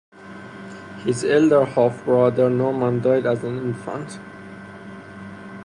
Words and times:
His 1.05 1.23
elder 1.23 1.63
half-brother 1.63 2.49
Norman 2.49 3.03
died 3.03 3.27
as 3.27 3.43
an 3.43 3.59
infant. 3.59 4.17